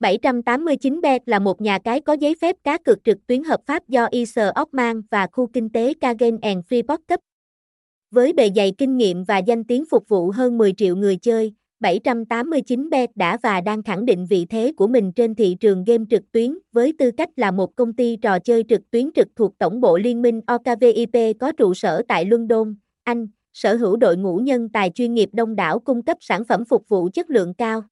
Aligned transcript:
789bet 0.00 1.20
là 1.26 1.38
một 1.38 1.60
nhà 1.60 1.78
cái 1.78 2.00
có 2.00 2.12
giấy 2.12 2.34
phép 2.40 2.56
cá 2.64 2.78
cược 2.78 3.04
trực 3.04 3.26
tuyến 3.26 3.44
hợp 3.44 3.60
pháp 3.66 3.88
do 3.88 4.06
Isar 4.10 4.48
Ockman 4.60 5.02
và 5.10 5.26
khu 5.32 5.46
kinh 5.46 5.70
tế 5.70 5.94
Kagen 6.00 6.38
and 6.42 6.64
Freeport 6.68 6.98
cấp. 7.08 7.20
Với 8.10 8.32
bề 8.32 8.50
dày 8.56 8.72
kinh 8.78 8.96
nghiệm 8.96 9.24
và 9.24 9.38
danh 9.38 9.64
tiếng 9.64 9.84
phục 9.90 10.08
vụ 10.08 10.30
hơn 10.30 10.58
10 10.58 10.72
triệu 10.72 10.96
người 10.96 11.16
chơi, 11.16 11.54
789bet 11.80 13.08
đã 13.14 13.38
và 13.42 13.60
đang 13.60 13.82
khẳng 13.82 14.04
định 14.04 14.26
vị 14.30 14.46
thế 14.50 14.72
của 14.76 14.86
mình 14.86 15.12
trên 15.12 15.34
thị 15.34 15.56
trường 15.60 15.84
game 15.84 16.04
trực 16.10 16.22
tuyến 16.32 16.58
với 16.72 16.92
tư 16.98 17.10
cách 17.10 17.28
là 17.36 17.50
một 17.50 17.76
công 17.76 17.92
ty 17.92 18.16
trò 18.16 18.38
chơi 18.38 18.64
trực 18.68 18.90
tuyến 18.90 19.10
trực 19.14 19.28
thuộc 19.36 19.58
tổng 19.58 19.80
bộ 19.80 19.98
liên 19.98 20.22
minh 20.22 20.40
OKVIP 20.46 21.36
có 21.40 21.52
trụ 21.52 21.74
sở 21.74 22.02
tại 22.08 22.24
London, 22.24 22.74
Anh, 23.04 23.28
sở 23.52 23.76
hữu 23.76 23.96
đội 23.96 24.16
ngũ 24.16 24.36
nhân 24.36 24.68
tài 24.68 24.90
chuyên 24.90 25.14
nghiệp 25.14 25.28
đông 25.32 25.56
đảo 25.56 25.78
cung 25.78 26.02
cấp 26.02 26.16
sản 26.20 26.44
phẩm 26.44 26.64
phục 26.64 26.88
vụ 26.88 27.08
chất 27.14 27.30
lượng 27.30 27.54
cao. 27.54 27.82